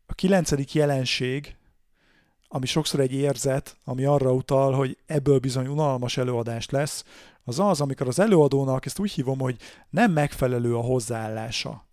A 0.06 0.14
kilencedik 0.14 0.74
jelenség, 0.74 1.56
ami 2.48 2.66
sokszor 2.66 3.00
egy 3.00 3.14
érzet, 3.14 3.78
ami 3.84 4.06
arra 4.06 4.34
utal, 4.34 4.74
hogy 4.74 4.98
ebből 5.06 5.40
bizony 5.40 5.68
unalmas 5.68 6.18
előadás 6.18 6.70
lesz, 6.70 7.04
az 7.44 7.60
az, 7.60 7.82
amikor 7.82 8.08
az 8.08 8.20
előadónak, 8.20 8.86
ezt 8.86 9.00
úgy 9.00 9.12
hívom, 9.12 9.40
hogy 9.40 9.58
nem 9.90 10.12
megfelelő 10.12 10.76
a 10.76 10.82
hozzáállása. 10.82 11.88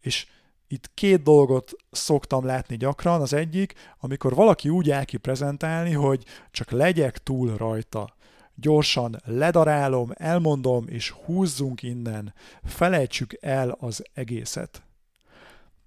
És 0.00 0.26
itt 0.68 0.90
két 0.94 1.22
dolgot 1.22 1.72
szoktam 1.90 2.44
látni 2.44 2.76
gyakran. 2.76 3.20
Az 3.20 3.32
egyik, 3.32 3.74
amikor 3.98 4.34
valaki 4.34 4.68
úgy 4.68 4.90
áll 4.90 5.04
ki 5.04 5.16
prezentálni, 5.16 5.92
hogy 5.92 6.24
csak 6.50 6.70
legyek 6.70 7.18
túl 7.18 7.56
rajta. 7.56 8.16
Gyorsan 8.54 9.20
ledarálom, 9.24 10.10
elmondom, 10.14 10.84
és 10.88 11.10
húzzunk 11.10 11.82
innen. 11.82 12.34
Felejtsük 12.64 13.36
el 13.40 13.76
az 13.80 14.04
egészet. 14.14 14.82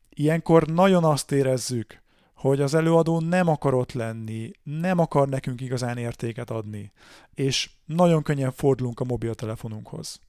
Ilyenkor 0.10 0.68
nagyon 0.68 1.04
azt 1.04 1.32
érezzük, 1.32 2.02
hogy 2.34 2.62
az 2.62 2.74
előadó 2.74 3.20
nem 3.20 3.48
akar 3.48 3.74
ott 3.74 3.92
lenni, 3.92 4.52
nem 4.64 5.00
akar 5.00 5.30
nekünk 5.30 5.62
igazán 5.62 5.98
értéket 5.98 6.50
adni, 6.50 6.92
és 7.34 7.70
nagyon 7.86 8.24
könnyen 8.24 8.52
fordulunk 8.52 9.00
a 9.00 9.04
mobiltelefonunkhoz. 9.04 10.20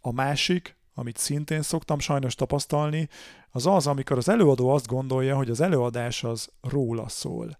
A 0.00 0.12
másik, 0.12 0.76
amit 0.94 1.16
szintén 1.16 1.62
szoktam 1.62 1.98
sajnos 1.98 2.34
tapasztalni, 2.34 3.08
az 3.50 3.66
az, 3.66 3.86
amikor 3.86 4.16
az 4.16 4.28
előadó 4.28 4.68
azt 4.68 4.86
gondolja, 4.86 5.36
hogy 5.36 5.50
az 5.50 5.60
előadás 5.60 6.24
az 6.24 6.48
róla 6.60 7.08
szól, 7.08 7.58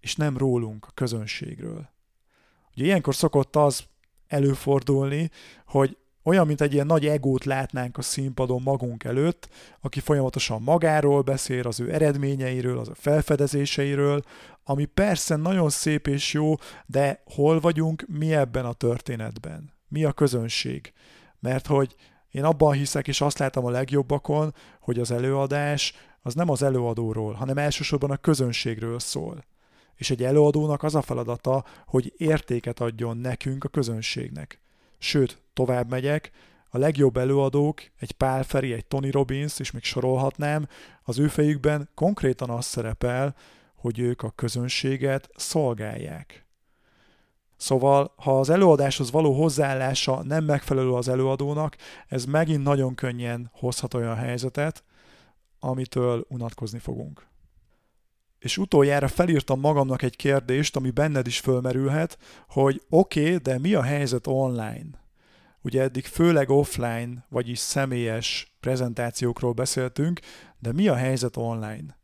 és 0.00 0.16
nem 0.16 0.36
rólunk, 0.38 0.86
a 0.88 0.92
közönségről. 0.94 1.88
Ugye 2.76 2.84
ilyenkor 2.84 3.14
szokott 3.14 3.56
az 3.56 3.84
előfordulni, 4.28 5.30
hogy 5.66 5.96
olyan, 6.24 6.46
mint 6.46 6.60
egy 6.60 6.72
ilyen 6.72 6.86
nagy 6.86 7.06
egót 7.06 7.44
látnánk 7.44 7.98
a 7.98 8.02
színpadon 8.02 8.62
magunk 8.62 9.04
előtt, 9.04 9.48
aki 9.80 10.00
folyamatosan 10.00 10.62
magáról 10.62 11.22
beszél, 11.22 11.66
az 11.66 11.80
ő 11.80 11.92
eredményeiről, 11.94 12.78
az 12.78 12.88
a 12.88 12.94
felfedezéseiről, 12.94 14.22
ami 14.64 14.84
persze 14.84 15.36
nagyon 15.36 15.70
szép 15.70 16.06
és 16.06 16.32
jó, 16.32 16.54
de 16.86 17.22
hol 17.24 17.60
vagyunk 17.60 18.04
mi 18.08 18.34
ebben 18.34 18.64
a 18.64 18.72
történetben? 18.72 19.72
Mi 19.88 20.04
a 20.04 20.12
közönség? 20.12 20.92
Mert 21.40 21.66
hogy 21.66 21.94
én 22.32 22.44
abban 22.44 22.72
hiszek, 22.72 23.08
és 23.08 23.20
azt 23.20 23.38
látom 23.38 23.64
a 23.64 23.70
legjobbakon, 23.70 24.54
hogy 24.80 24.98
az 24.98 25.10
előadás 25.10 25.94
az 26.22 26.34
nem 26.34 26.50
az 26.50 26.62
előadóról, 26.62 27.32
hanem 27.32 27.58
elsősorban 27.58 28.10
a 28.10 28.16
közönségről 28.16 28.98
szól. 28.98 29.44
És 29.94 30.10
egy 30.10 30.22
előadónak 30.22 30.82
az 30.82 30.94
a 30.94 31.02
feladata, 31.02 31.64
hogy 31.86 32.12
értéket 32.16 32.80
adjon 32.80 33.16
nekünk, 33.16 33.64
a 33.64 33.68
közönségnek. 33.68 34.60
Sőt, 34.98 35.42
tovább 35.52 35.90
megyek, 35.90 36.30
a 36.68 36.78
legjobb 36.78 37.16
előadók, 37.16 37.82
egy 37.98 38.12
Pál 38.12 38.42
Feri, 38.42 38.72
egy 38.72 38.86
Tony 38.86 39.10
Robbins, 39.10 39.58
és 39.58 39.70
még 39.70 39.82
sorolhatnám, 39.82 40.68
az 41.02 41.18
ő 41.18 41.28
fejükben 41.28 41.88
konkrétan 41.94 42.50
az 42.50 42.64
szerepel, 42.64 43.34
hogy 43.76 43.98
ők 43.98 44.22
a 44.22 44.30
közönséget 44.30 45.30
szolgálják. 45.36 46.46
Szóval, 47.62 48.12
ha 48.16 48.38
az 48.38 48.50
előadáshoz 48.50 49.10
való 49.10 49.32
hozzáállása 49.32 50.22
nem 50.22 50.44
megfelelő 50.44 50.92
az 50.92 51.08
előadónak, 51.08 51.76
ez 52.08 52.24
megint 52.24 52.62
nagyon 52.62 52.94
könnyen 52.94 53.50
hozhat 53.52 53.94
olyan 53.94 54.16
helyzetet, 54.16 54.84
amitől 55.60 56.26
unatkozni 56.28 56.78
fogunk. 56.78 57.26
És 58.38 58.58
utoljára 58.58 59.08
felírtam 59.08 59.60
magamnak 59.60 60.02
egy 60.02 60.16
kérdést, 60.16 60.76
ami 60.76 60.90
benned 60.90 61.26
is 61.26 61.40
fölmerülhet, 61.40 62.18
hogy 62.48 62.82
oké, 62.88 63.24
okay, 63.24 63.36
de 63.36 63.58
mi 63.58 63.74
a 63.74 63.82
helyzet 63.82 64.26
online? 64.26 65.04
Ugye 65.60 65.82
eddig 65.82 66.04
főleg 66.04 66.50
offline, 66.50 67.26
vagyis 67.28 67.58
személyes 67.58 68.56
prezentációkról 68.60 69.52
beszéltünk, 69.52 70.20
de 70.58 70.72
mi 70.72 70.88
a 70.88 70.94
helyzet 70.94 71.36
online? 71.36 71.98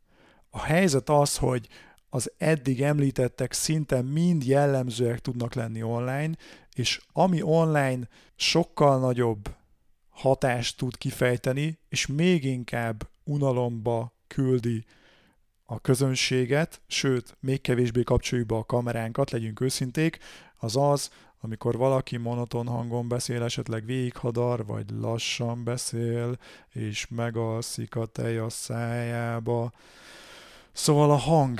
A 0.49 0.61
helyzet 0.61 1.09
az, 1.09 1.37
hogy 1.37 1.67
az 2.09 2.31
eddig 2.37 2.81
említettek 2.81 3.53
szinte 3.53 4.01
mind 4.01 4.45
jellemzőek 4.45 5.19
tudnak 5.19 5.53
lenni 5.53 5.83
online, 5.83 6.31
és 6.73 7.01
ami 7.13 7.41
online 7.41 8.07
sokkal 8.35 8.99
nagyobb 8.99 9.55
hatást 10.09 10.77
tud 10.77 10.97
kifejteni, 10.97 11.79
és 11.89 12.05
még 12.07 12.43
inkább 12.43 13.09
unalomba 13.23 14.13
küldi 14.27 14.85
a 15.65 15.79
közönséget, 15.79 16.81
sőt, 16.87 17.37
még 17.39 17.61
kevésbé 17.61 18.03
kapcsoljuk 18.03 18.47
be 18.47 18.55
a 18.55 18.63
kameránkat, 18.65 19.31
legyünk 19.31 19.61
őszinték, 19.61 20.19
az 20.57 20.75
az, 20.75 21.09
amikor 21.41 21.77
valaki 21.77 22.17
monoton 22.17 22.67
hangon 22.67 23.07
beszél, 23.07 23.43
esetleg 23.43 23.85
végighadar, 23.85 24.65
vagy 24.65 24.89
lassan 24.89 25.63
beszél, 25.63 26.37
és 26.69 27.07
megalszik 27.07 27.95
a 27.95 28.05
tej 28.05 28.37
a 28.37 28.49
szájába. 28.49 29.71
Szóval 30.71 31.11
a 31.11 31.15
hang, 31.15 31.59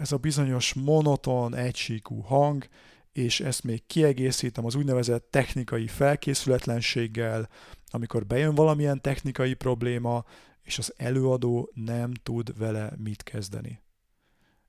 ez 0.00 0.12
a 0.12 0.16
bizonyos 0.16 0.74
monoton, 0.74 1.54
egysíkú 1.54 2.20
hang, 2.20 2.68
és 3.12 3.40
ezt 3.40 3.64
még 3.64 3.86
kiegészítem 3.86 4.64
az 4.64 4.74
úgynevezett 4.74 5.30
technikai 5.30 5.86
felkészületlenséggel, 5.86 7.48
amikor 7.90 8.26
bejön 8.26 8.54
valamilyen 8.54 9.00
technikai 9.00 9.54
probléma, 9.54 10.24
és 10.62 10.78
az 10.78 10.94
előadó 10.96 11.70
nem 11.74 12.12
tud 12.22 12.58
vele 12.58 12.92
mit 12.96 13.22
kezdeni. 13.22 13.80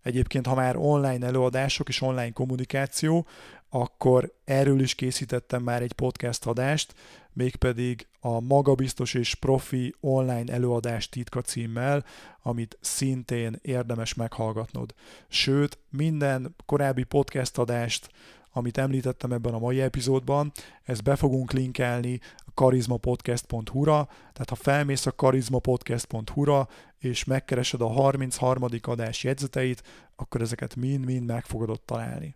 Egyébként, 0.03 0.47
ha 0.47 0.55
már 0.55 0.75
online 0.77 1.25
előadások 1.25 1.87
és 1.87 2.01
online 2.01 2.31
kommunikáció, 2.31 3.27
akkor 3.69 4.33
erről 4.45 4.79
is 4.79 4.95
készítettem 4.95 5.63
már 5.63 5.81
egy 5.81 5.93
podcast 5.93 6.45
adást, 6.45 6.93
mégpedig 7.33 8.07
a 8.19 8.39
magabiztos 8.39 9.13
és 9.13 9.35
profi 9.35 9.95
online 9.99 10.53
előadás 10.53 11.09
titka 11.09 11.41
címmel, 11.41 12.05
amit 12.41 12.77
szintén 12.81 13.59
érdemes 13.61 14.13
meghallgatnod. 14.13 14.93
Sőt, 15.27 15.77
minden 15.89 16.55
korábbi 16.65 17.03
podcast 17.03 17.57
adást 17.57 18.09
amit 18.51 18.77
említettem 18.77 19.31
ebben 19.31 19.53
a 19.53 19.59
mai 19.59 19.81
epizódban, 19.81 20.51
ezt 20.83 21.03
be 21.03 21.15
fogunk 21.15 21.51
linkelni 21.51 22.19
a 22.37 22.51
karizmapodcast.hu-ra, 22.53 24.05
tehát 24.05 24.49
ha 24.49 24.55
felmész 24.55 25.05
a 25.05 25.11
karizmapodcast.hu-ra, 25.11 26.67
és 26.99 27.23
megkeresed 27.23 27.81
a 27.81 27.87
33. 27.87 28.65
adás 28.81 29.23
jegyzeteit, 29.23 29.83
akkor 30.15 30.41
ezeket 30.41 30.75
mind-mind 30.75 31.25
meg 31.25 31.45
fogod 31.45 31.81
találni. 31.81 32.35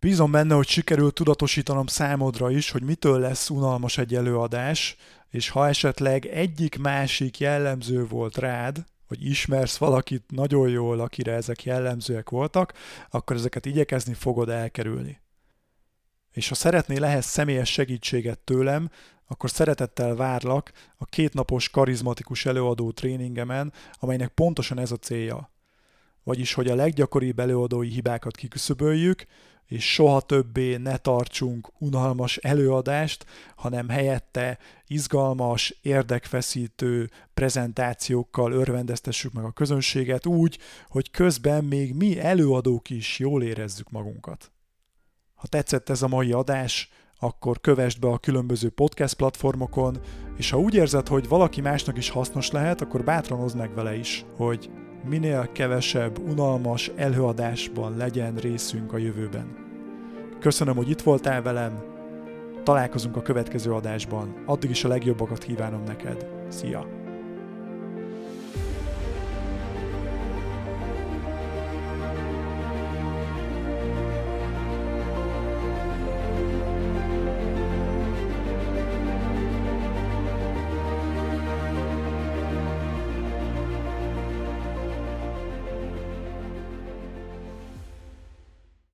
Bízom 0.00 0.30
benne, 0.30 0.54
hogy 0.54 0.66
sikerül 0.66 1.12
tudatosítanom 1.12 1.86
számodra 1.86 2.50
is, 2.50 2.70
hogy 2.70 2.82
mitől 2.82 3.18
lesz 3.18 3.50
unalmas 3.50 3.98
egy 3.98 4.14
előadás, 4.14 4.96
és 5.30 5.48
ha 5.48 5.68
esetleg 5.68 6.26
egyik-másik 6.26 7.38
jellemző 7.38 8.06
volt 8.06 8.36
rád, 8.36 8.84
vagy 9.08 9.26
ismersz 9.26 9.76
valakit 9.76 10.24
nagyon 10.30 10.68
jól, 10.68 11.00
akire 11.00 11.32
ezek 11.32 11.64
jellemzőek 11.64 12.30
voltak, 12.30 12.72
akkor 13.10 13.36
ezeket 13.36 13.66
igyekezni 13.66 14.14
fogod 14.14 14.48
elkerülni 14.48 15.22
és 16.34 16.48
ha 16.48 16.54
szeretnél 16.54 17.04
ehhez 17.04 17.24
személyes 17.24 17.72
segítséget 17.72 18.38
tőlem, 18.38 18.90
akkor 19.26 19.50
szeretettel 19.50 20.14
várlak 20.14 20.72
a 20.96 21.04
kétnapos 21.04 21.68
karizmatikus 21.68 22.46
előadó 22.46 22.90
tréningemen, 22.90 23.72
amelynek 23.92 24.28
pontosan 24.28 24.78
ez 24.78 24.90
a 24.90 24.96
célja. 24.96 25.50
Vagyis, 26.22 26.54
hogy 26.54 26.68
a 26.68 26.74
leggyakoribb 26.74 27.38
előadói 27.38 27.88
hibákat 27.88 28.36
kiküszöböljük, 28.36 29.24
és 29.66 29.92
soha 29.92 30.20
többé 30.20 30.76
ne 30.76 30.96
tartsunk 30.96 31.68
unalmas 31.78 32.36
előadást, 32.36 33.26
hanem 33.56 33.88
helyette 33.88 34.58
izgalmas, 34.86 35.78
érdekfeszítő 35.82 37.10
prezentációkkal 37.34 38.52
örvendeztessük 38.52 39.32
meg 39.32 39.44
a 39.44 39.52
közönséget 39.52 40.26
úgy, 40.26 40.58
hogy 40.88 41.10
közben 41.10 41.64
még 41.64 41.94
mi 41.94 42.20
előadók 42.20 42.90
is 42.90 43.18
jól 43.18 43.42
érezzük 43.42 43.90
magunkat. 43.90 44.52
Ha 45.34 45.46
tetszett 45.46 45.88
ez 45.88 46.02
a 46.02 46.08
mai 46.08 46.32
adás, 46.32 46.90
akkor 47.24 47.60
kövesd 47.60 48.00
be 48.00 48.08
a 48.08 48.18
különböző 48.18 48.70
podcast 48.70 49.14
platformokon, 49.14 49.98
és 50.36 50.50
ha 50.50 50.58
úgy 50.58 50.74
érzed, 50.74 51.08
hogy 51.08 51.28
valaki 51.28 51.60
másnak 51.60 51.96
is 51.96 52.08
hasznos 52.08 52.50
lehet, 52.50 52.80
akkor 52.80 53.04
bátran 53.04 53.38
hozd 53.38 53.56
meg 53.56 53.74
vele 53.74 53.96
is, 53.96 54.24
hogy 54.36 54.70
minél 55.08 55.52
kevesebb 55.52 56.18
unalmas 56.18 56.90
előadásban 56.96 57.96
legyen 57.96 58.34
részünk 58.34 58.92
a 58.92 58.98
jövőben. 58.98 59.56
Köszönöm, 60.40 60.76
hogy 60.76 60.90
itt 60.90 61.02
voltál 61.02 61.42
velem, 61.42 61.82
találkozunk 62.62 63.16
a 63.16 63.22
következő 63.22 63.72
adásban, 63.72 64.42
addig 64.46 64.70
is 64.70 64.84
a 64.84 64.88
legjobbakat 64.88 65.44
kívánom 65.44 65.82
neked. 65.82 66.26
Szia! 66.48 66.93